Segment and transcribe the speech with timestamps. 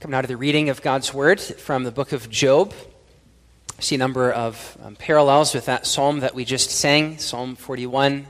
[0.00, 2.72] Coming out of the reading of God's Word from the book of Job.
[3.78, 7.54] I see a number of um, parallels with that psalm that we just sang, Psalm
[7.54, 8.26] 41,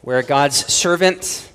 [0.00, 1.48] where God's servant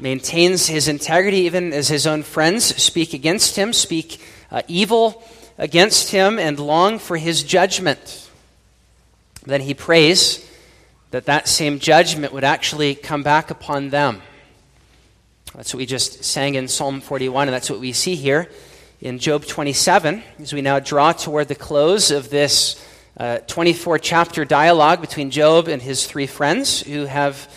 [0.00, 5.22] maintains his integrity even as his own friends speak against him, speak uh, evil
[5.58, 8.30] against him, and long for his judgment.
[9.44, 10.50] Then he prays
[11.10, 14.22] that that same judgment would actually come back upon them.
[15.54, 18.48] That's what we just sang in Psalm 41, and that's what we see here
[19.02, 22.82] in Job 27 as we now draw toward the close of this
[23.18, 27.52] uh, 24 chapter dialogue between Job and his three friends who have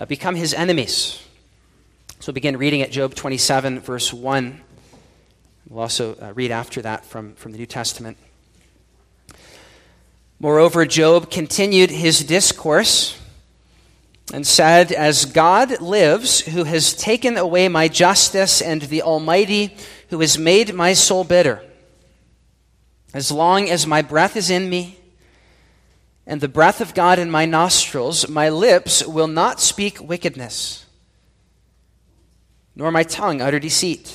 [0.00, 1.22] uh, become his enemies.
[2.18, 4.60] So we'll begin reading at Job 27, verse 1.
[5.68, 8.16] We'll also uh, read after that from, from the New Testament.
[10.40, 13.16] Moreover, Job continued his discourse
[14.32, 19.76] and said, As God lives, who has taken away my justice, and the Almighty,
[20.10, 21.62] who has made my soul bitter,
[23.14, 24.98] as long as my breath is in me,
[26.26, 30.84] and the breath of God in my nostrils, my lips will not speak wickedness,
[32.74, 34.12] nor my tongue utter deceit.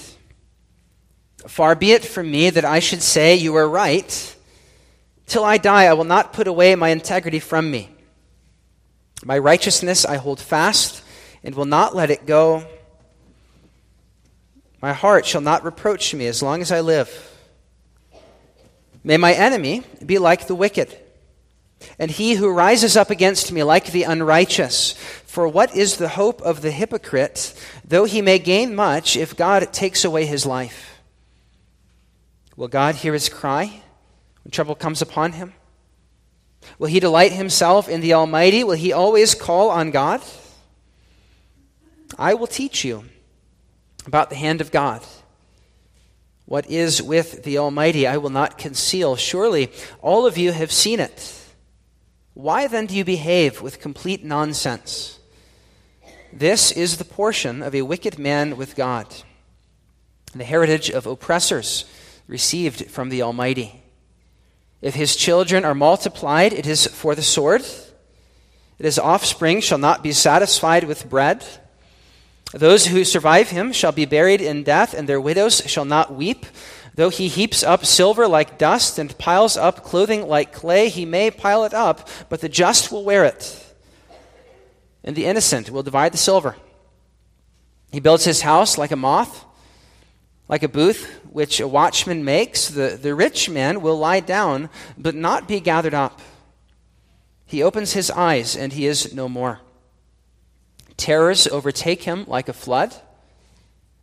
[1.47, 4.35] Far be it from me that I should say, You are right.
[5.25, 7.89] Till I die, I will not put away my integrity from me.
[9.23, 11.03] My righteousness I hold fast
[11.43, 12.65] and will not let it go.
[14.81, 17.29] My heart shall not reproach me as long as I live.
[19.03, 20.95] May my enemy be like the wicked,
[21.97, 24.93] and he who rises up against me like the unrighteous.
[25.25, 27.53] For what is the hope of the hypocrite,
[27.85, 30.99] though he may gain much, if God takes away his life?
[32.55, 33.81] Will God hear his cry
[34.43, 35.53] when trouble comes upon him?
[36.79, 38.63] Will he delight himself in the Almighty?
[38.63, 40.21] Will he always call on God?
[42.17, 43.05] I will teach you
[44.05, 45.05] about the hand of God.
[46.45, 49.15] What is with the Almighty, I will not conceal.
[49.15, 51.37] Surely all of you have seen it.
[52.33, 55.19] Why then do you behave with complete nonsense?
[56.33, 59.13] This is the portion of a wicked man with God,
[60.33, 61.85] the heritage of oppressors
[62.27, 63.80] received from the Almighty.
[64.81, 67.63] If his children are multiplied, it is for the sword.
[68.79, 71.45] His offspring shall not be satisfied with bread.
[72.51, 76.45] Those who survive him shall be buried in death, and their widows shall not weep.
[76.95, 81.31] Though he heaps up silver like dust and piles up clothing like clay, he may
[81.31, 83.57] pile it up, but the just will wear it.
[85.03, 86.55] And the innocent will divide the silver.
[87.91, 89.45] He builds his house like a moth,
[90.51, 95.15] like a booth which a watchman makes, the, the rich man will lie down, but
[95.15, 96.19] not be gathered up.
[97.45, 99.61] He opens his eyes, and he is no more.
[100.97, 102.93] Terrors overtake him like a flood.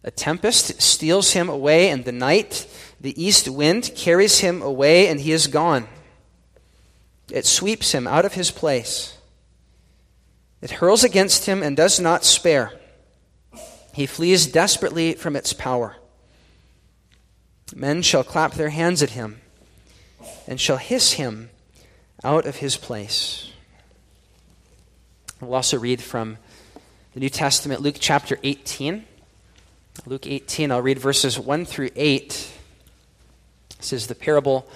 [0.02, 2.66] A tempest steals him away in the night.
[2.98, 5.86] The east wind carries him away, and he is gone.
[7.30, 9.18] It sweeps him out of his place.
[10.62, 12.72] It hurls against him and does not spare.
[13.92, 15.96] He flees desperately from its power.
[17.74, 19.40] Men shall clap their hands at him
[20.46, 21.50] and shall hiss him
[22.24, 23.52] out of his place.
[25.40, 26.38] We'll also read from
[27.14, 29.04] the New Testament, Luke chapter 18.
[30.06, 32.52] Luke 18, I'll read verses 1 through 8.
[33.78, 34.68] This is the parable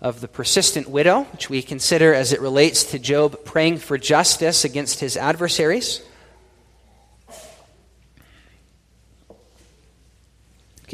[0.00, 4.64] of the persistent widow, which we consider as it relates to Job praying for justice
[4.64, 6.02] against his adversaries.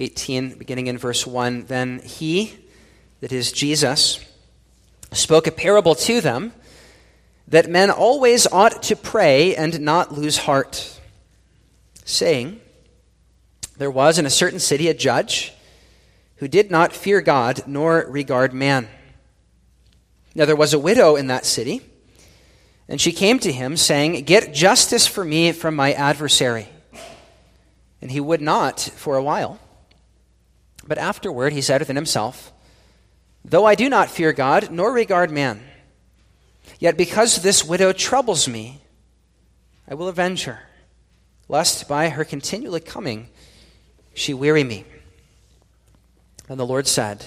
[0.01, 2.55] 18, beginning in verse 1 Then he,
[3.21, 4.25] that is Jesus,
[5.13, 6.53] spoke a parable to them
[7.49, 11.01] that men always ought to pray and not lose heart,
[12.05, 12.61] saying,
[13.79, 15.53] There was in a certain city a judge
[16.37, 18.89] who did not fear God nor regard man.
[20.35, 21.81] Now there was a widow in that city,
[22.89, 26.69] and she came to him, saying, Get justice for me from my adversary.
[28.03, 29.59] And he would not for a while.
[30.87, 32.53] But afterward he said within himself,
[33.45, 35.63] Though I do not fear God, nor regard man,
[36.79, 38.81] yet because this widow troubles me,
[39.89, 40.61] I will avenge her,
[41.49, 43.29] lest by her continually coming
[44.15, 44.85] she weary me.
[46.49, 47.25] And the Lord said,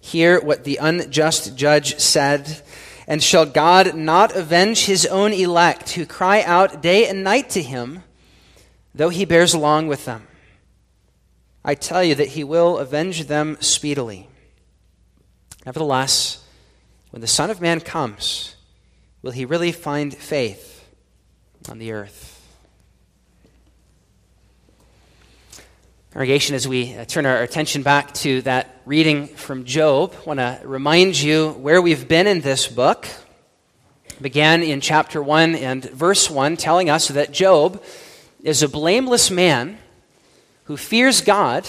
[0.00, 2.62] Hear what the unjust judge said.
[3.06, 7.62] And shall God not avenge his own elect who cry out day and night to
[7.62, 8.04] him,
[8.94, 10.26] though he bears along with them?
[11.64, 14.28] I tell you that he will avenge them speedily.
[15.66, 16.42] Nevertheless,
[17.10, 18.56] when the Son of Man comes,
[19.20, 20.88] will he really find faith
[21.68, 22.40] on the earth?
[26.12, 30.40] Congregation, as we uh, turn our attention back to that reading from Job, I want
[30.40, 33.06] to remind you where we've been in this book.
[34.20, 37.80] began in chapter 1 and verse 1, telling us that Job
[38.42, 39.78] is a blameless man
[40.70, 41.68] who fears God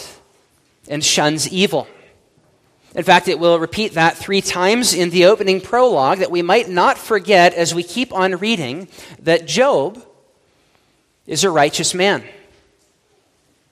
[0.87, 1.87] and shuns evil.
[2.93, 6.69] In fact, it will repeat that three times in the opening prologue that we might
[6.69, 8.87] not forget as we keep on reading
[9.23, 10.05] that Job
[11.25, 12.23] is a righteous man.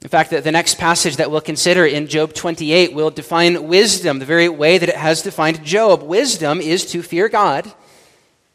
[0.01, 4.25] In fact, the, next passage that we'll consider in Job 28 will define wisdom the
[4.25, 6.01] very way that it has defined Job.
[6.01, 7.71] Wisdom is to fear God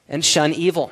[0.09, 0.91] and shun evil.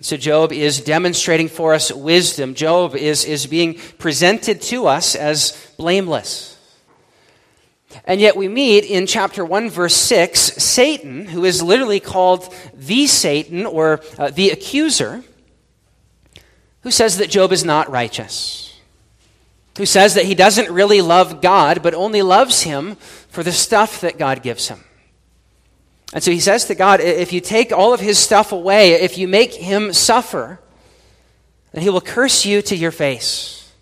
[0.00, 2.54] So, Job is demonstrating for us wisdom.
[2.54, 6.56] Job is, is being presented to us as blameless.
[8.04, 13.06] And yet, we meet in chapter 1, verse 6, Satan, who is literally called the
[13.06, 15.22] Satan or uh, the accuser,
[16.82, 18.72] who says that Job is not righteous
[19.76, 22.96] who says that he doesn't really love God, but only loves him
[23.28, 24.84] for the stuff that God gives him.
[26.12, 29.16] And so he says to God, if you take all of his stuff away, if
[29.16, 30.60] you make him suffer,
[31.72, 33.72] then he will curse you to your face.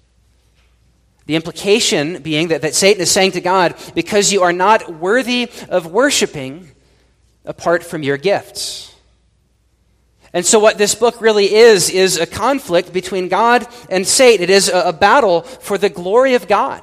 [1.26, 5.50] The implication being that, that Satan is saying to God, because you are not worthy
[5.68, 6.70] of worshiping
[7.44, 8.94] apart from your gifts.
[10.32, 14.44] And so, what this book really is, is a conflict between God and Satan.
[14.44, 16.82] It is a, a, battle for the glory of God.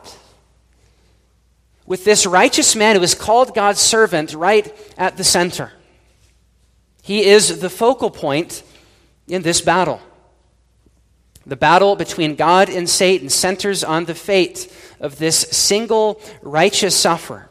[1.87, 5.71] With this righteous man who is called God's servant right at the center.
[7.01, 8.61] He is the focal point
[9.27, 10.01] in this battle.
[11.45, 17.49] The battle between God and Satan centers on the fate of this single righteous sufferer.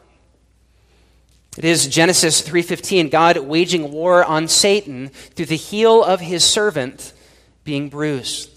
[1.57, 7.13] It is Genesis 3:15, God waging war on Satan through the heel of his servant
[7.63, 8.51] being bruised.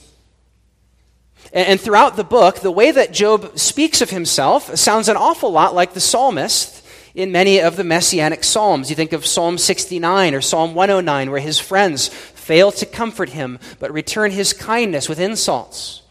[1.52, 5.74] And throughout the book, the way that Job speaks of himself sounds an awful lot
[5.74, 8.88] like the psalmist in many of the messianic psalms.
[8.88, 13.58] You think of Psalm 69 or Psalm 109, where his friends fail to comfort him,
[13.80, 16.02] but return his kindness with insults.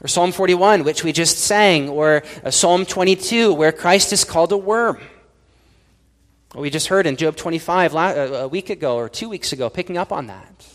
[0.00, 4.56] Or Psalm 41, which we just sang, or Psalm 22, where Christ is called a
[4.56, 4.98] worm.
[6.54, 9.96] We just heard in Job 25 uh, a week ago or two weeks ago, picking
[9.96, 10.66] up on that.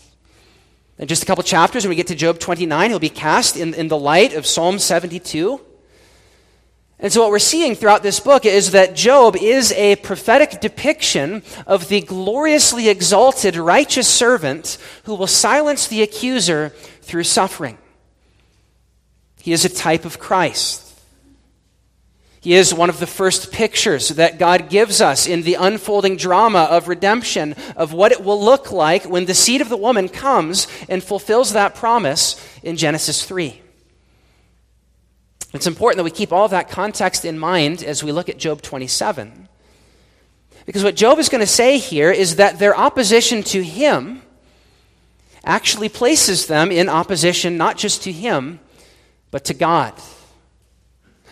[1.02, 3.74] In just a couple chapters, when we get to Job 29, he'll be cast in,
[3.74, 5.60] in the light of Psalm 72.
[7.00, 11.42] And so, what we're seeing throughout this book is that Job is a prophetic depiction
[11.66, 16.68] of the gloriously exalted righteous servant who will silence the accuser
[17.00, 17.78] through suffering.
[19.40, 20.91] He is a type of Christ.
[22.42, 26.62] He is one of the first pictures that God gives us in the unfolding drama
[26.64, 30.66] of redemption of what it will look like when the seed of the woman comes
[30.88, 32.34] and fulfills that promise
[32.64, 33.62] in Genesis 3.
[35.52, 38.38] It's important that we keep all of that context in mind as we look at
[38.38, 39.48] Job 27.
[40.66, 44.20] Because what Job is going to say here is that their opposition to him
[45.44, 48.58] actually places them in opposition not just to him,
[49.30, 49.94] but to God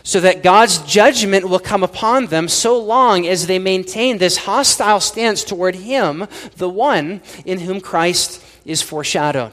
[0.03, 5.01] so that God's judgment will come upon them so long as they maintain this hostile
[5.01, 6.27] stance toward Him,
[6.57, 9.53] the one in whom Christ is foreshadowed.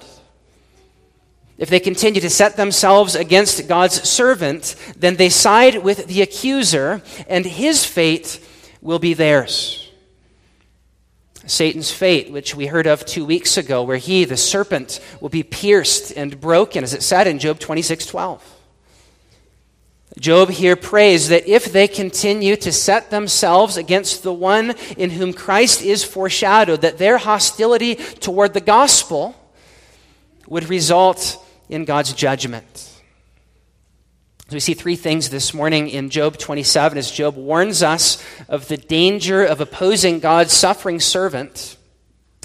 [1.58, 7.02] If they continue to set themselves against God's servant, then they side with the accuser,
[7.28, 8.40] and his fate
[8.80, 9.84] will be theirs.
[11.48, 15.44] Satan's fate, which we heard of two weeks ago, where he, the serpent, will be
[15.44, 18.57] pierced and broken, as it said in Job 26 12.
[20.20, 25.34] Job here prays that if they continue to set themselves against the one in whom
[25.34, 29.36] Christ is foreshadowed, that their hostility toward the gospel
[30.48, 32.66] would result in God's judgment.
[34.50, 38.70] So we see three things this morning in Job 27 as Job warns us of
[38.70, 41.76] the danger of opposing God's suffering servant.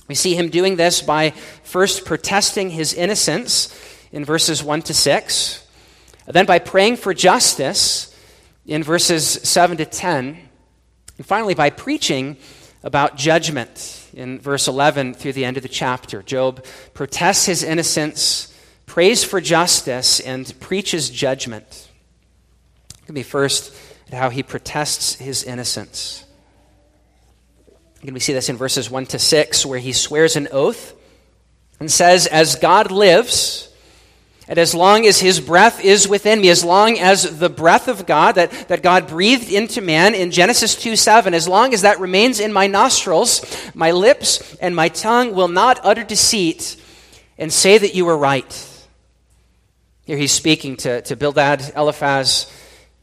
[0.09, 1.31] We see him doing this by
[1.63, 3.73] first protesting his innocence
[4.11, 5.62] in verses 1 to 6.
[6.27, 8.17] Then, by praying for justice
[8.67, 10.39] in verses 7 to 10.
[11.19, 12.37] And finally, by preaching
[12.83, 16.23] about judgment in verse 11 through the end of the chapter.
[16.23, 16.65] Job
[16.95, 18.53] protests his innocence,
[18.87, 21.89] prays for justice, and preaches judgment.
[23.01, 23.75] Look at me first
[24.09, 26.25] at how he protests his innocence.
[28.03, 30.95] Again, we see this in verses 1 to 6, where he swears an oath
[31.79, 33.72] and says, As God lives,
[34.53, 38.05] and as long as his breath is within me, as long as the breath of
[38.05, 41.99] God that, that God breathed into man in Genesis 2 7, as long as that
[42.01, 43.41] remains in my nostrils,
[43.75, 46.77] my lips and my tongue will not utter deceit
[47.39, 48.85] and say that you are right.
[50.05, 52.53] Here he's speaking to, to Bildad, Eliphaz,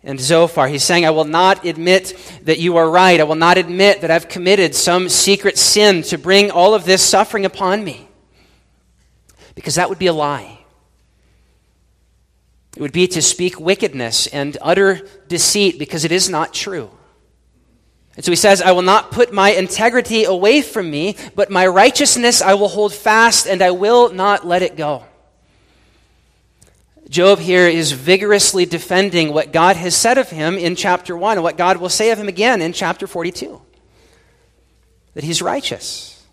[0.03, 0.67] and Zophar.
[0.67, 2.13] He's saying, I will not admit
[2.43, 3.19] that you are right.
[3.19, 7.01] I will not admit that I've committed some secret sin to bring all of this
[7.01, 8.07] suffering upon me.
[9.55, 10.58] Because that would be a lie.
[12.79, 16.89] It would be to speak wickedness and utter deceit because it is not true.
[18.15, 21.67] And so he says, I will not put my integrity away from me, but my
[21.67, 25.03] righteousness I will hold fast and I will not let it go.
[27.09, 31.43] Job here is vigorously defending what God has said of him in chapter 1 and
[31.43, 33.61] what God will say of him again in chapter 42
[35.15, 36.25] that he's righteous.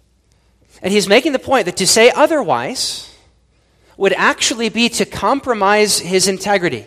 [0.81, 3.11] And he's making the point that to say otherwise
[3.97, 6.87] would actually be to compromise his integrity.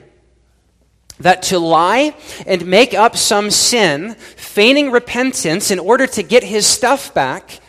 [1.20, 2.16] That to lie
[2.48, 7.60] and make up some sin, feigning repentance in order to get his stuff back,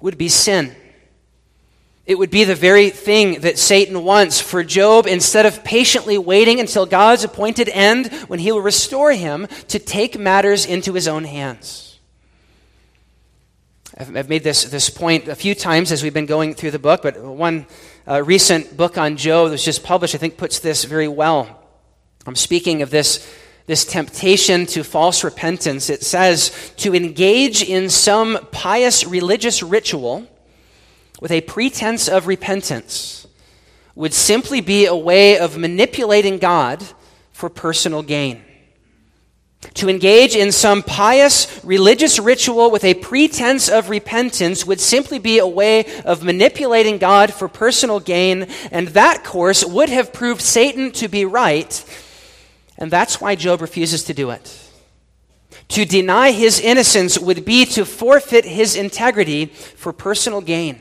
[0.00, 0.74] would be sin.
[2.06, 6.60] It would be the very thing that Satan wants for Job instead of patiently waiting
[6.60, 11.24] until God's appointed end when he will restore him to take matters into his own
[11.24, 11.98] hands.
[13.96, 17.02] I've made this, this point a few times as we've been going through the book,
[17.02, 17.66] but one
[18.06, 21.62] uh, recent book on Job that was just published, I think, puts this very well.
[22.26, 23.26] I'm speaking of this,
[23.66, 25.90] this temptation to false repentance.
[25.90, 30.26] It says to engage in some pious religious ritual
[31.20, 33.26] with a pretense of repentance
[33.94, 36.84] would simply be a way of manipulating God
[37.32, 38.42] for personal gain.
[39.74, 45.38] To engage in some pious religious ritual with a pretense of repentance would simply be
[45.38, 50.92] a way of manipulating God for personal gain, and that course would have proved Satan
[50.92, 51.84] to be right,
[52.78, 54.60] and that's why Job refuses to do it.
[55.68, 60.80] To deny his innocence would be to forfeit his integrity for personal gain.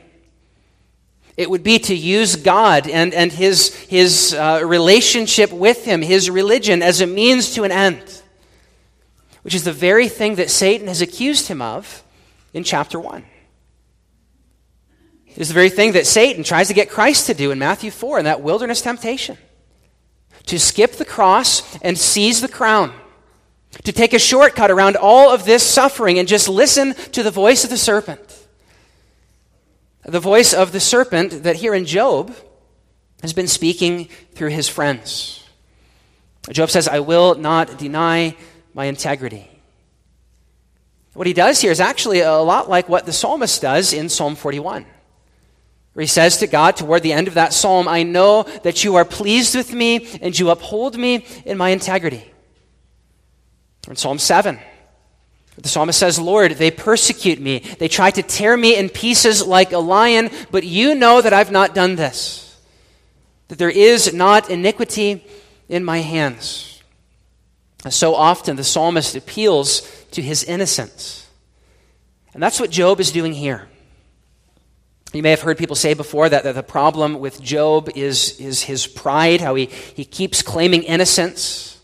[1.36, 6.30] It would be to use God and, and his, his uh, relationship with Him, his
[6.30, 8.22] religion, as a means to an end,
[9.44, 12.04] which is the very thing that Satan has accused him of
[12.54, 13.24] in chapter 1.
[15.28, 17.92] It is the very thing that Satan tries to get Christ to do in Matthew
[17.92, 19.38] 4 in that wilderness temptation
[20.46, 22.94] to skip the cross and seize the crown,
[23.84, 27.64] to take a shortcut around all of this suffering and just listen to the voice
[27.64, 28.44] of the serpent
[30.06, 32.36] the voice of the serpent that here in Job
[33.22, 35.48] has been speaking through his friends.
[36.52, 38.36] Job says, I will not deny
[38.74, 39.50] my integrity.
[41.14, 44.36] What he does here is actually a lot like what the psalmist does in Psalm
[44.36, 44.86] 41,
[45.94, 48.96] where he says to God toward the end of that psalm, I know that you
[48.96, 52.32] are pleased with me and you uphold me in my integrity.
[53.88, 54.58] In Psalm 7,
[55.58, 57.60] the psalmist says, Lord, they persecute me.
[57.60, 61.52] They try to tear me in pieces like a lion, but you know that I've
[61.52, 62.60] not done this,
[63.50, 65.24] that there is not iniquity
[65.70, 66.73] in my hands.
[67.90, 71.28] So often the psalmist appeals to his innocence.
[72.34, 73.68] And that's what Job is doing here.
[75.14, 78.64] You may have heard people say before that, that the problem with Job is, is
[78.64, 81.80] his pride, how he, he keeps claiming innocence.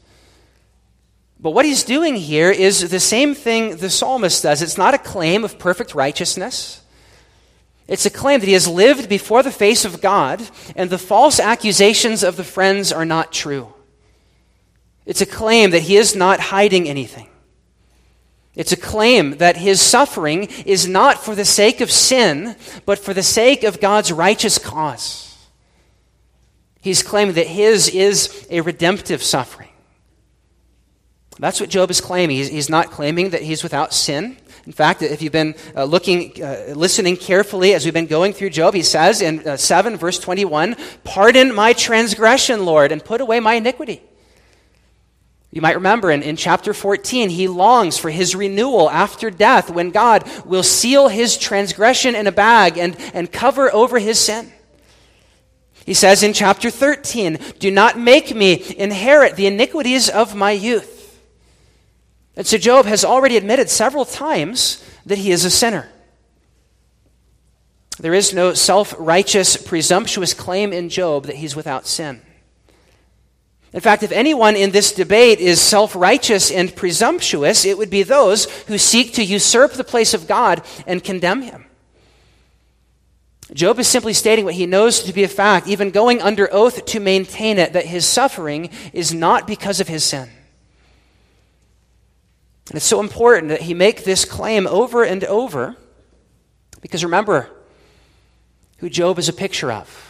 [1.39, 4.61] But what he's doing here is the same thing the psalmist does.
[4.61, 6.81] It's not a claim of perfect righteousness.
[7.87, 10.41] It's a claim that he has lived before the face of God,
[10.75, 13.73] and the false accusations of the friends are not true.
[15.09, 17.27] It's a claim that he is not hiding anything.
[18.53, 23.15] It's a claim that his suffering is not for the sake of sin, but for
[23.15, 25.35] the sake of God's righteous cause.
[26.79, 29.69] He's claiming that his is a redemptive suffering.
[31.39, 32.35] That's what Job is claiming.
[32.35, 34.37] He's, he's not claiming that he's without sin.
[34.67, 38.51] In fact, if you've been uh, looking, uh, listening carefully as we've been going through
[38.51, 43.39] Job, he says in uh, 7, verse 21, Pardon my transgression, Lord, and put away
[43.39, 44.03] my iniquity.
[45.51, 49.89] You might remember in, in chapter 14, he longs for his renewal after death when
[49.89, 54.51] God will seal his transgression in a bag and, and cover over his sin.
[55.85, 61.19] He says in chapter 13, Do not make me inherit the iniquities of my youth.
[62.35, 65.89] And so Job has already admitted several times that he is a sinner.
[67.99, 72.21] There is no self righteous, presumptuous claim in Job that he's without sin.
[73.71, 78.03] In fact, if anyone in this debate is self righteous and presumptuous, it would be
[78.03, 81.65] those who seek to usurp the place of God and condemn him.
[83.53, 86.85] Job is simply stating what he knows to be a fact, even going under oath
[86.85, 90.29] to maintain it, that his suffering is not because of his sin.
[92.69, 95.75] And it's so important that he make this claim over and over
[96.81, 97.49] because remember
[98.77, 100.08] who Job is a picture of.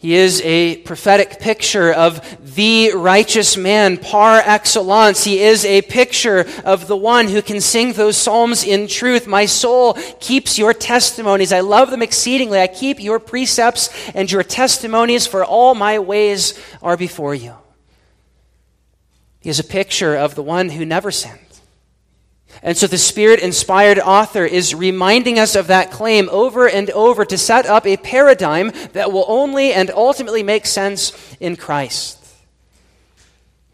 [0.00, 5.24] He is a prophetic picture of the righteous man par excellence.
[5.24, 9.26] He is a picture of the one who can sing those psalms in truth.
[9.26, 11.52] My soul keeps your testimonies.
[11.52, 12.58] I love them exceedingly.
[12.58, 17.56] I keep your precepts and your testimonies, for all my ways are before you.
[19.40, 21.49] He is a picture of the one who never sinned.
[22.62, 27.24] And so the Spirit inspired author is reminding us of that claim over and over
[27.24, 32.18] to set up a paradigm that will only and ultimately make sense in Christ.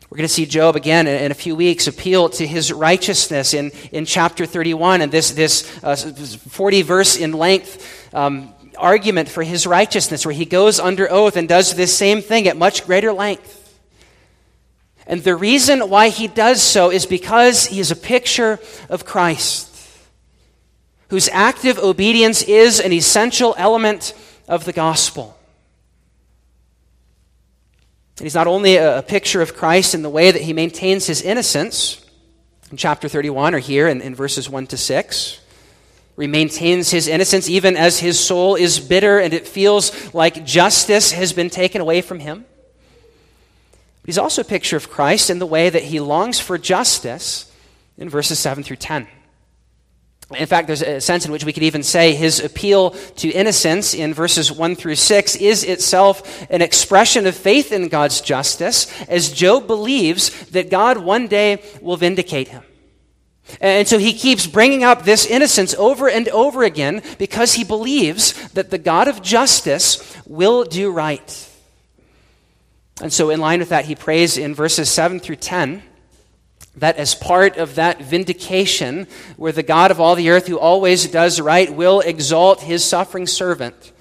[0.08, 3.72] We're going to see Job again in a few weeks appeal to his righteousness in,
[3.90, 9.66] in chapter 31 and this, this uh, 40 verse in length um, argument for his
[9.66, 13.55] righteousness, where he goes under oath and does this same thing at much greater length.
[15.06, 18.58] And the reason why he does so is because he is a picture
[18.88, 19.72] of Christ,
[21.08, 24.14] whose active obedience is an essential element
[24.48, 25.36] of the gospel.
[28.18, 31.22] And he's not only a picture of Christ in the way that he maintains his
[31.22, 32.04] innocence,
[32.70, 35.40] in chapter 31 or here in, in verses 1 to 6
[36.18, 41.12] he maintains his innocence even as his soul is bitter and it feels like justice
[41.12, 42.46] has been taken away from him.
[44.06, 47.52] He's also a picture of Christ in the way that he longs for justice
[47.98, 49.08] in verses 7 through 10.
[50.34, 53.94] In fact, there's a sense in which we could even say his appeal to innocence
[53.94, 59.32] in verses 1 through 6 is itself an expression of faith in God's justice, as
[59.32, 62.64] Job believes that God one day will vindicate him.
[63.60, 68.32] And so he keeps bringing up this innocence over and over again because he believes
[68.52, 71.52] that the God of justice will do right.
[73.02, 75.82] And so, in line with that, he prays in verses 7 through 10
[76.76, 81.06] that as part of that vindication, where the God of all the earth who always
[81.10, 83.92] does right will exalt his suffering servant.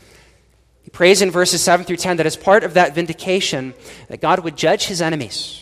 [0.83, 3.73] He prays in verses 7 through 10 that as part of that vindication,
[4.07, 5.61] that God would judge his enemies.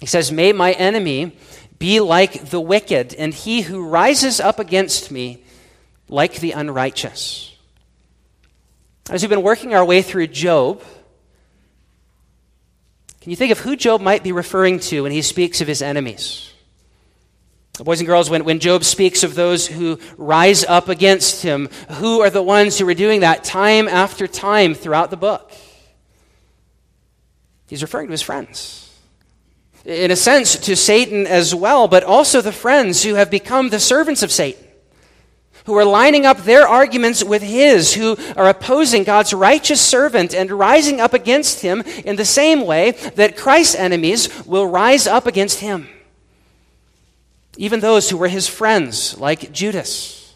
[0.00, 1.36] He says, May my enemy
[1.78, 5.42] be like the wicked, and he who rises up against me
[6.08, 7.56] like the unrighteous.
[9.10, 10.82] As we've been working our way through Job,
[13.22, 15.80] can you think of who Job might be referring to when he speaks of his
[15.80, 16.52] enemies?
[17.78, 22.20] Boys and girls, when, when Job speaks of those who rise up against him, who
[22.20, 25.52] are the ones who are doing that time after time throughout the book?
[27.68, 28.90] He's referring to his friends.
[29.84, 33.78] In a sense, to Satan as well, but also the friends who have become the
[33.78, 34.66] servants of Satan
[35.64, 40.50] who are lining up their arguments with his, who are opposing God's righteous servant and
[40.50, 45.60] rising up against him in the same way that Christ's enemies will rise up against
[45.60, 45.88] him.
[47.56, 50.34] Even those who were his friends, like Judas.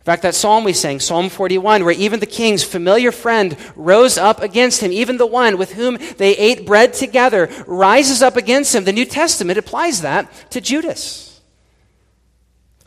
[0.00, 4.16] In fact, that psalm we sang, Psalm 41, where even the king's familiar friend rose
[4.16, 8.74] up against him, even the one with whom they ate bread together rises up against
[8.74, 8.84] him.
[8.84, 11.25] The New Testament applies that to Judas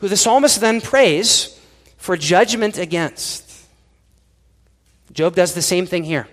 [0.00, 1.58] who the psalmist then prays
[1.96, 3.50] for judgment against.
[5.12, 6.26] Job does the same thing here.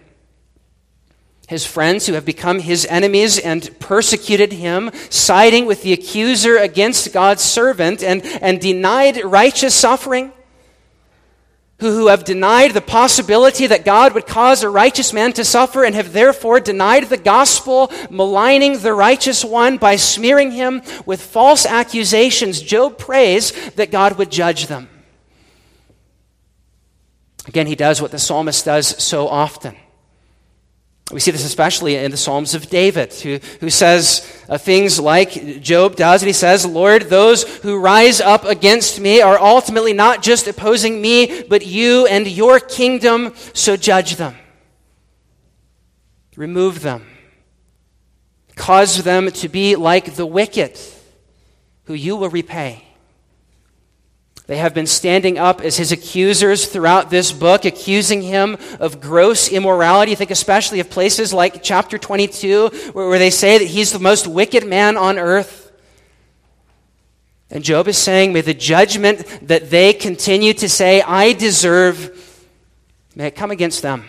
[1.48, 7.14] His friends who have become his enemies and persecuted him, siding with the accuser against
[7.14, 10.34] God's servant and, and denied righteous suffering,
[11.80, 15.94] who, have denied the possibility that God would cause a righteous man to suffer and
[15.94, 22.62] have therefore denied the gospel, maligning the righteous one by smearing him with false accusations,
[22.62, 24.90] Job prays that God would judge them.
[27.48, 29.76] Again, he does what the psalmist does so often.
[31.12, 35.62] We see this especially in the Psalms of David, who, who says uh, things like
[35.62, 40.22] Job does, and he says, Lord, those who rise up against me are ultimately not
[40.22, 44.36] just opposing me, but you and your kingdom, so judge them.
[46.36, 47.06] Remove them.
[48.56, 50.78] Cause them to be like the wicked,
[51.86, 52.87] who you will repay.
[54.48, 59.50] They have been standing up as his accusers throughout this book, accusing him of gross
[59.50, 60.16] immorality.
[60.16, 64.66] Think especially of places like chapter 22, where, they say that he's the most wicked
[64.66, 65.70] man on earth.
[67.50, 72.46] And Job is saying, may the judgment that they continue to say, I deserve,
[73.16, 74.06] may it come against them.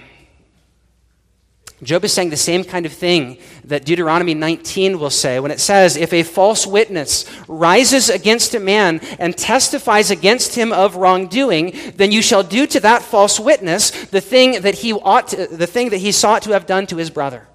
[1.82, 5.60] Job is saying the same kind of thing that Deuteronomy 19 will say when it
[5.60, 11.72] says, If a false witness rises against a man and testifies against him of wrongdoing,
[11.94, 15.68] then you shall do to that false witness the thing that he ought to, the
[15.68, 17.46] thing that he sought to have done to his brother.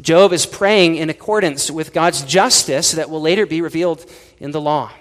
[0.00, 4.06] Job is praying in accordance with God's justice that will later be revealed
[4.38, 4.92] in the law.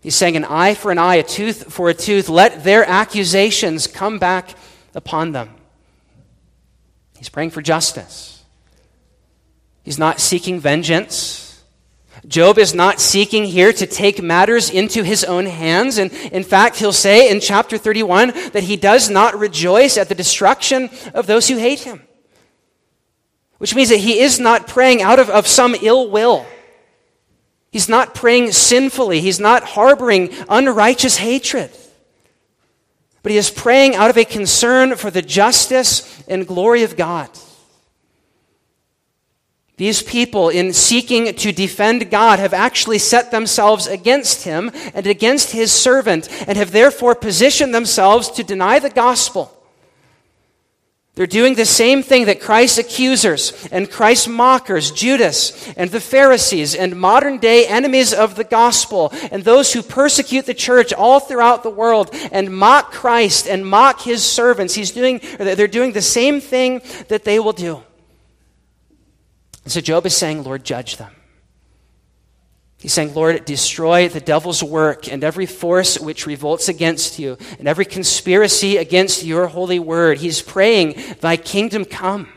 [0.00, 2.30] He's saying, An eye for an eye, a tooth for a tooth.
[2.30, 4.54] Let their accusations come back
[4.94, 5.50] upon them.
[7.18, 8.44] He's praying for justice.
[9.82, 11.62] He's not seeking vengeance.
[12.26, 15.98] Job is not seeking here to take matters into his own hands.
[15.98, 20.14] And in fact, he'll say in chapter 31 that he does not rejoice at the
[20.14, 22.02] destruction of those who hate him.
[23.58, 26.46] Which means that he is not praying out of, of some ill will.
[27.70, 29.20] He's not praying sinfully.
[29.20, 31.70] He's not harboring unrighteous hatred.
[33.22, 37.28] But he is praying out of a concern for the justice and glory of God.
[39.76, 45.52] These people, in seeking to defend God, have actually set themselves against him and against
[45.52, 49.57] his servant, and have therefore positioned themselves to deny the gospel.
[51.18, 56.76] They're doing the same thing that Christ's accusers and Christ's mockers, Judas and the Pharisees
[56.76, 61.64] and modern day enemies of the gospel and those who persecute the church all throughout
[61.64, 64.74] the world and mock Christ and mock his servants.
[64.74, 67.82] He's doing, they're doing the same thing that they will do.
[69.66, 71.17] So Job is saying, Lord, judge them.
[72.78, 77.66] He's saying, Lord, destroy the devil's work and every force which revolts against you and
[77.66, 80.18] every conspiracy against your holy word.
[80.18, 82.28] He's praying, Thy kingdom come.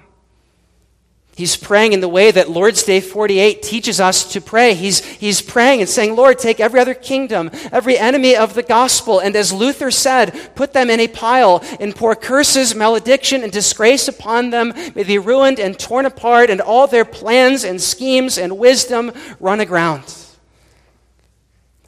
[1.36, 4.74] He's praying in the way that Lord's Day 48 teaches us to pray.
[4.74, 9.20] He's, he's praying and saying, Lord, take every other kingdom, every enemy of the gospel,
[9.20, 14.08] and as Luther said, put them in a pile and pour curses, malediction, and disgrace
[14.08, 14.70] upon them.
[14.70, 19.12] May they be ruined and torn apart, and all their plans and schemes and wisdom
[19.40, 20.21] run aground.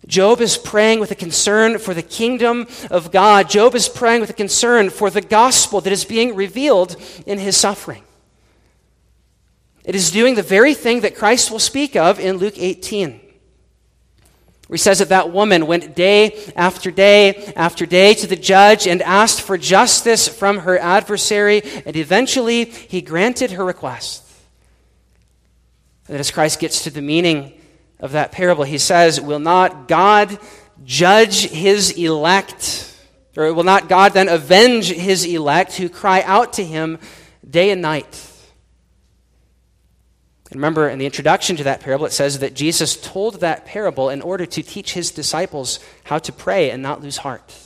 [0.07, 3.49] Job is praying with a concern for the kingdom of God.
[3.49, 7.55] Job is praying with a concern for the gospel that is being revealed in his
[7.55, 8.03] suffering.
[9.85, 13.19] It is doing the very thing that Christ will speak of in Luke 18.
[14.67, 18.87] Where he says that that woman went day after day after day to the judge
[18.87, 24.21] and asked for justice from her adversary, and eventually he granted her request.
[26.07, 27.53] And as Christ gets to the meaning
[27.99, 30.37] of that parable, he says, Will not God
[30.83, 32.89] judge his elect?
[33.35, 36.99] Or will not God then avenge his elect who cry out to him
[37.49, 38.29] day and night?
[40.51, 44.09] And remember, in the introduction to that parable, it says that Jesus told that parable
[44.09, 47.57] in order to teach his disciples how to pray and not lose heart.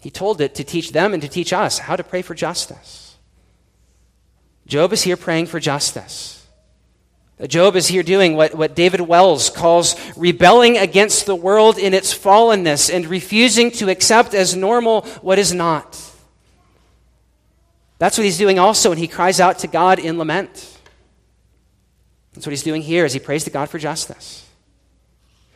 [0.00, 3.16] He told it to teach them and to teach us how to pray for justice.
[4.68, 6.37] Job is here praying for justice.
[7.46, 12.12] Job is here doing what, what David Wells calls rebelling against the world in its
[12.12, 16.00] fallenness and refusing to accept as normal what is not.
[17.98, 20.78] That's what he's doing also when he cries out to God in lament.
[22.34, 24.44] That's what he's doing here as he prays to God for justice.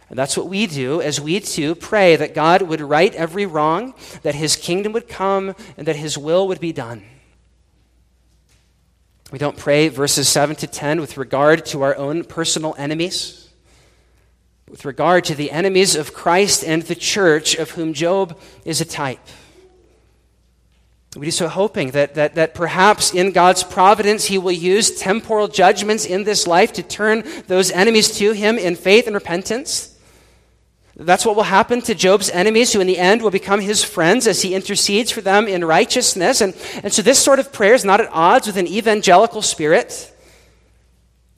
[0.08, 3.94] And that's what we do as we too pray that God would right every wrong,
[4.22, 7.02] that his kingdom would come, and that his will would be done.
[9.32, 13.48] We don't pray verses 7 to 10 with regard to our own personal enemies,
[14.68, 18.84] with regard to the enemies of Christ and the church, of whom Job is a
[18.84, 19.26] type.
[21.16, 25.48] We do so hoping that, that, that perhaps in God's providence, He will use temporal
[25.48, 29.91] judgments in this life to turn those enemies to Him in faith and repentance.
[30.96, 34.26] That's what will happen to Job's enemies, who in the end will become his friends
[34.26, 36.40] as he intercedes for them in righteousness.
[36.40, 40.14] And, and so, this sort of prayer is not at odds with an evangelical spirit.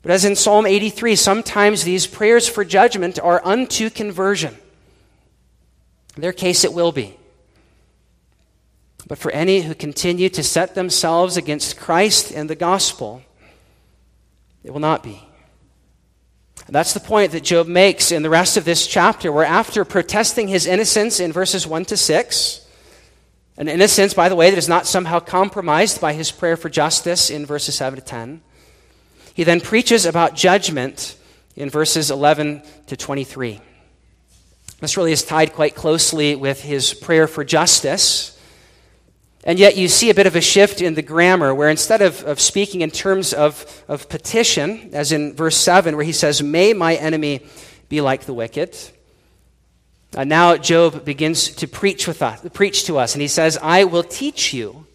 [0.01, 4.55] But as in Psalm 83, sometimes these prayers for judgment are unto conversion.
[6.15, 7.17] In their case, it will be.
[9.07, 13.21] But for any who continue to set themselves against Christ and the gospel,
[14.63, 15.21] it will not be.
[16.67, 20.47] That's the point that Job makes in the rest of this chapter, where after protesting
[20.47, 22.67] his innocence in verses 1 to 6,
[23.57, 27.29] an innocence, by the way, that is not somehow compromised by his prayer for justice
[27.29, 28.41] in verses 7 to 10,
[29.33, 31.15] he then preaches about judgment
[31.55, 33.61] in verses 11 to 23.
[34.81, 38.34] This really is tied quite closely with his prayer for justice
[39.45, 42.23] and yet you see a bit of a shift in the grammar where instead of,
[42.23, 46.73] of speaking in terms of, of petition, as in verse 7, where he says, May
[46.73, 47.45] my enemy
[47.87, 48.75] be like the wicked.
[50.15, 53.83] Uh, now Job begins to preach with us, preach to us, and he says, I
[53.83, 54.87] will teach you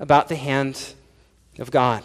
[0.00, 0.94] about the hand
[1.58, 2.02] of God.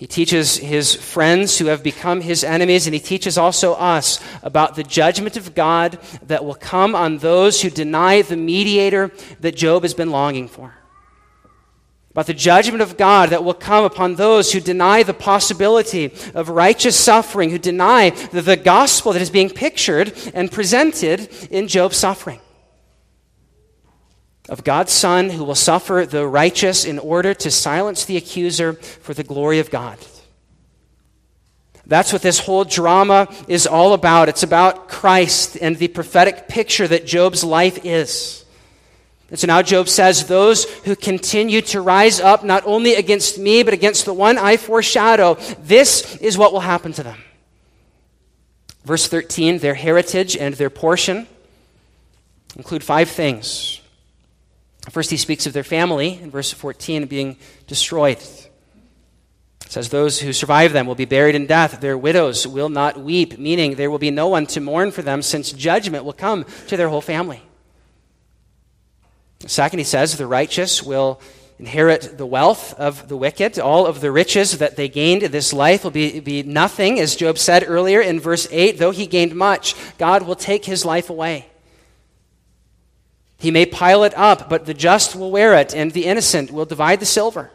[0.00, 4.74] He teaches his friends who have become his enemies, and he teaches also us about
[4.74, 9.82] the judgment of God that will come on those who deny the mediator that Job
[9.82, 10.74] has been longing for.
[12.12, 16.48] About the judgment of God that will come upon those who deny the possibility of
[16.48, 21.98] righteous suffering, who deny the, the gospel that is being pictured and presented in Job's
[21.98, 22.40] suffering.
[24.48, 29.14] Of God's Son who will suffer the righteous in order to silence the accuser for
[29.14, 29.98] the glory of God.
[31.86, 34.28] That's what this whole drama is all about.
[34.28, 38.44] It's about Christ and the prophetic picture that Job's life is.
[39.28, 43.64] And so now Job says, Those who continue to rise up not only against me,
[43.64, 47.18] but against the one I foreshadow, this is what will happen to them.
[48.84, 51.26] Verse 13, their heritage and their portion
[52.56, 53.79] include five things
[54.88, 58.16] First, he speaks of their family in verse 14 being destroyed.
[58.16, 58.50] It
[59.68, 61.80] says, Those who survive them will be buried in death.
[61.80, 65.22] Their widows will not weep, meaning there will be no one to mourn for them
[65.22, 67.42] since judgment will come to their whole family.
[69.46, 71.20] Second, he says, The righteous will
[71.58, 73.58] inherit the wealth of the wicked.
[73.58, 76.98] All of the riches that they gained in this life will be, be nothing.
[76.98, 80.86] As Job said earlier in verse 8, though he gained much, God will take his
[80.86, 81.49] life away.
[83.40, 86.66] He may pile it up, but the just will wear it, and the innocent will
[86.66, 87.50] divide the silver.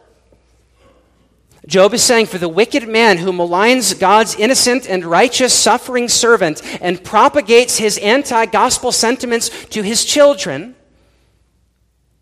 [1.64, 6.60] Job is saying, For the wicked man who maligns God's innocent and righteous suffering servant
[6.82, 10.74] and propagates his anti gospel sentiments to his children,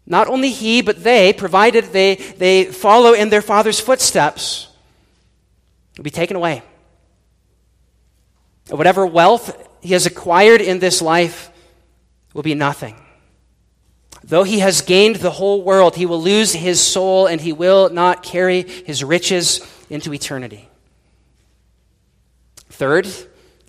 [0.04, 4.68] not only he, but they, provided they, they follow in their father's footsteps,
[5.96, 6.62] will be taken away.
[8.68, 11.50] Whatever wealth he has acquired in this life
[12.34, 12.96] will be nothing.
[14.26, 17.90] Though he has gained the whole world, he will lose his soul and he will
[17.90, 19.60] not carry his riches
[19.90, 20.68] into eternity.
[22.70, 23.06] Third,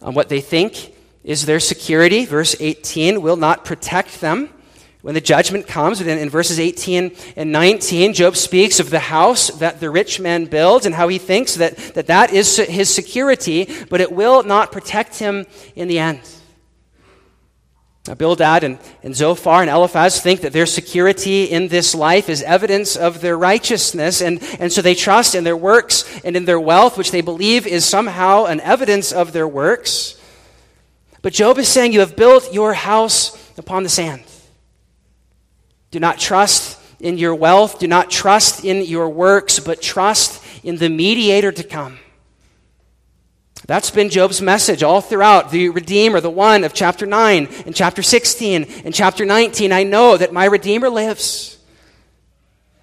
[0.01, 0.93] on what they think
[1.25, 4.49] is their security, verse 18 will not protect them
[5.01, 5.99] when the judgment comes.
[5.99, 10.45] In, in verses 18 and 19, Job speaks of the house that the rich man
[10.45, 14.71] builds and how he thinks that that, that is his security, but it will not
[14.71, 16.21] protect him in the end.
[18.07, 22.43] Now, Bildad and, and Zophar and Eliphaz think that their security in this life is
[22.43, 26.59] evidence of their righteousness, and, and so they trust in their works and in their
[26.59, 30.21] wealth, which they believe is somehow an evidence of their works.
[31.23, 34.23] But Job is saying, You have built your house upon the sand.
[35.89, 40.77] Do not trust in your wealth, do not trust in your works, but trust in
[40.77, 41.97] the mediator to come.
[43.67, 45.49] That's been Job's message all throughout.
[45.49, 49.71] The Redeemer, the one of chapter 9 and chapter 16 and chapter 19.
[49.71, 51.57] I know that my Redeemer lives.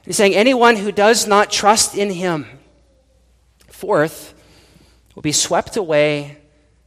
[0.04, 2.46] He's saying, anyone who does not trust in him,
[3.68, 4.34] fourth,
[5.14, 6.38] will be swept away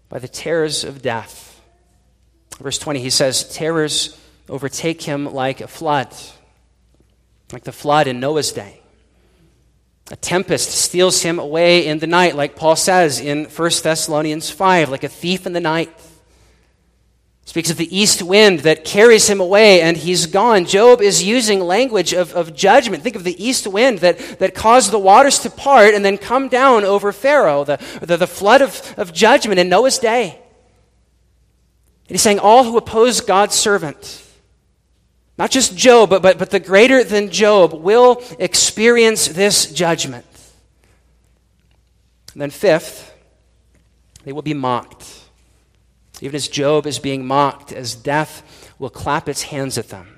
[0.10, 1.62] by the terrors of death.
[2.60, 6.13] Verse 20, he says, Terrors overtake him like a flood,
[7.53, 8.81] like the flood in Noah's day.
[10.11, 14.89] A tempest steals him away in the night, like Paul says in 1 Thessalonians 5,
[14.89, 15.89] like a thief in the night.
[17.45, 20.65] Speaks of the east wind that carries him away and he's gone.
[20.65, 23.03] Job is using language of, of judgment.
[23.03, 26.49] Think of the east wind that, that caused the waters to part and then come
[26.49, 30.41] down over Pharaoh, the, the, the flood of, of judgment in Noah's day.
[32.07, 34.23] And he's saying, All who oppose God's servant,
[35.38, 40.26] not just Job, but, but, but the greater than Job will experience this judgment.
[42.34, 43.13] And then, fifth,
[44.24, 45.06] they will be mocked.
[46.21, 50.17] Even as Job is being mocked, as death will clap its hands at them.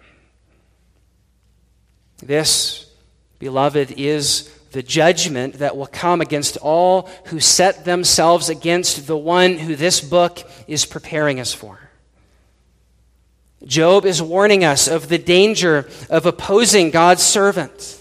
[2.20, 2.92] This,
[3.40, 9.58] beloved, is the judgment that will come against all who set themselves against the one
[9.58, 11.87] who this book is preparing us for.
[13.66, 18.00] Job is warning us of the danger of opposing God's servant,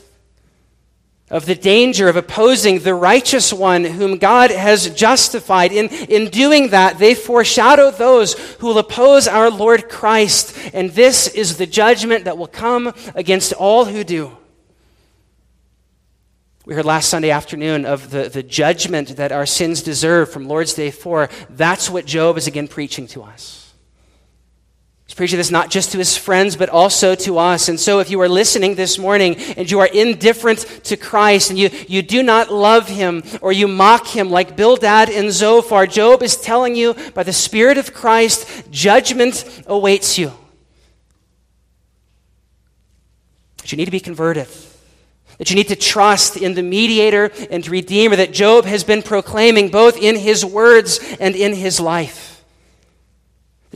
[1.30, 5.72] of the danger of opposing the righteous one whom God has justified.
[5.72, 11.26] In, in doing that, they foreshadow those who will oppose our Lord Christ, and this
[11.28, 14.36] is the judgment that will come against all who do.
[16.66, 20.74] We heard last Sunday afternoon of the, the judgment that our sins deserve from Lord's
[20.74, 21.30] Day 4.
[21.50, 23.65] That's what Job is again preaching to us.
[25.06, 27.68] He's preaching this not just to his friends, but also to us.
[27.68, 31.58] And so, if you are listening this morning and you are indifferent to Christ and
[31.58, 36.24] you, you do not love him or you mock him like Bildad and Zophar, Job
[36.24, 40.32] is telling you by the Spirit of Christ, judgment awaits you.
[43.58, 44.48] That you need to be converted.
[45.38, 49.68] That you need to trust in the mediator and redeemer that Job has been proclaiming
[49.68, 52.35] both in his words and in his life.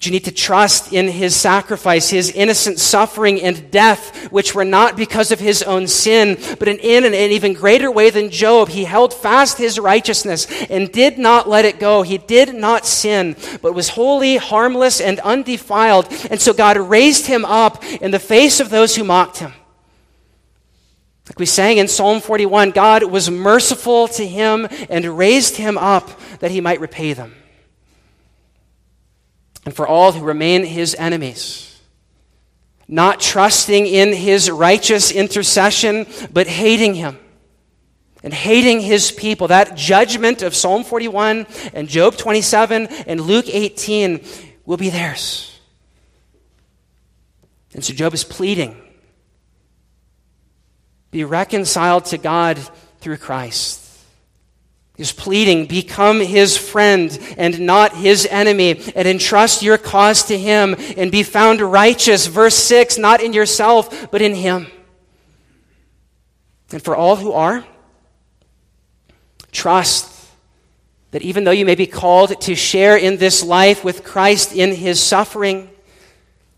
[0.00, 4.64] That you need to trust in his sacrifice, his innocent suffering and death, which were
[4.64, 8.70] not because of his own sin, but in, in an even greater way than Job.
[8.70, 12.00] He held fast his righteousness and did not let it go.
[12.00, 16.08] He did not sin, but was holy, harmless, and undefiled.
[16.30, 19.52] And so God raised him up in the face of those who mocked him.
[21.26, 26.08] Like we sang in Psalm 41, God was merciful to him and raised him up
[26.38, 27.34] that he might repay them.
[29.70, 31.80] And for all who remain his enemies,
[32.88, 37.16] not trusting in his righteous intercession, but hating him
[38.24, 39.46] and hating his people.
[39.46, 44.24] That judgment of Psalm 41 and Job 27 and Luke 18
[44.66, 45.56] will be theirs.
[47.72, 48.74] And so Job is pleading
[51.12, 52.58] be reconciled to God
[52.98, 53.79] through Christ.
[55.00, 60.76] He's pleading, become his friend and not his enemy, and entrust your cause to him
[60.94, 62.26] and be found righteous.
[62.26, 64.66] Verse 6 not in yourself, but in him.
[66.70, 67.64] And for all who are,
[69.52, 70.14] trust
[71.12, 74.74] that even though you may be called to share in this life with Christ in
[74.74, 75.70] his suffering,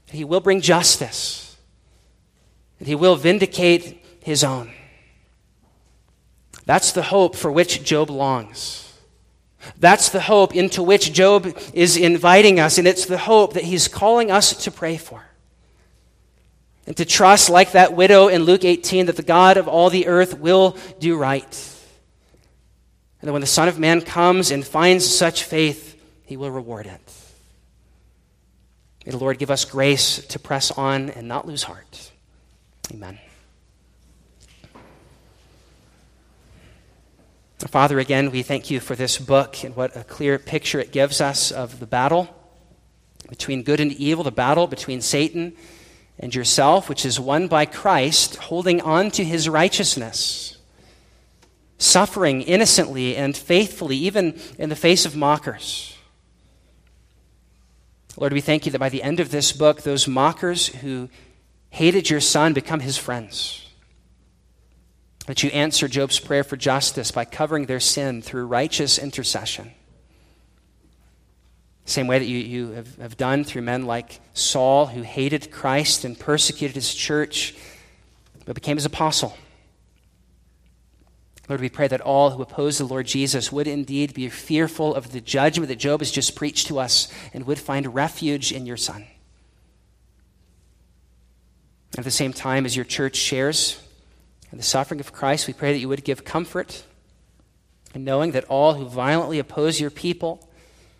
[0.06, 1.56] he will bring justice,
[2.80, 4.72] and he will vindicate his own.
[6.64, 8.92] That's the hope for which Job longs.
[9.78, 13.88] That's the hope into which Job is inviting us, and it's the hope that he's
[13.88, 15.24] calling us to pray for.
[16.86, 20.08] And to trust, like that widow in Luke 18, that the God of all the
[20.08, 21.44] earth will do right.
[23.20, 26.86] And that when the Son of Man comes and finds such faith, he will reward
[26.86, 27.14] it.
[29.06, 32.10] May the Lord give us grace to press on and not lose heart.
[32.92, 33.18] Amen.
[37.68, 41.20] Father, again, we thank you for this book and what a clear picture it gives
[41.20, 42.28] us of the battle
[43.28, 45.54] between good and evil, the battle between Satan
[46.18, 50.56] and yourself, which is won by Christ holding on to his righteousness,
[51.78, 55.96] suffering innocently and faithfully, even in the face of mockers.
[58.16, 61.08] Lord, we thank you that by the end of this book, those mockers who
[61.70, 63.61] hated your son become his friends
[65.26, 69.72] that you answer Job's prayer for justice by covering their sin through righteous intercession.
[71.84, 76.04] Same way that you, you have, have done through men like Saul, who hated Christ
[76.04, 77.54] and persecuted his church,
[78.44, 79.36] but became his apostle.
[81.48, 85.12] Lord, we pray that all who oppose the Lord Jesus would indeed be fearful of
[85.12, 88.76] the judgment that Job has just preached to us and would find refuge in your
[88.76, 89.06] Son.
[91.98, 93.81] At the same time, as your church shares
[94.52, 96.84] and the suffering of Christ, we pray that you would give comfort
[97.94, 100.46] in knowing that all who violently oppose your people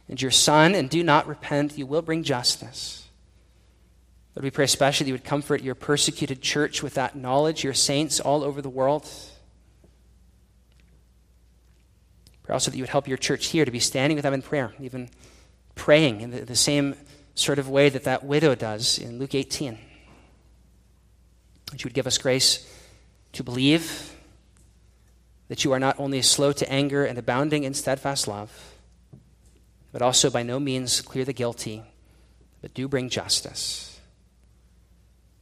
[0.09, 3.07] and your Son and do not repent, you will bring justice.
[4.35, 7.75] Lord, we pray especially that you would comfort your persecuted church with that knowledge, your
[7.75, 9.07] saints all over the world.
[12.43, 14.41] Pray also that you would help your church here to be standing with them in
[14.41, 15.11] prayer, even
[15.75, 16.95] praying in the, the same
[17.35, 19.79] sort of way that that widow does in Luke 18.
[21.71, 22.67] That you would give us grace
[23.33, 24.15] to believe
[25.49, 28.75] that you are not only slow to anger and abounding in steadfast love,
[29.93, 31.83] but also by no means clear the guilty,
[32.61, 34.01] but do bring justice.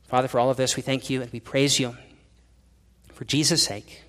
[0.09, 1.97] Father, for all of this, we thank you and we praise you
[3.13, 4.03] for Jesus' sake.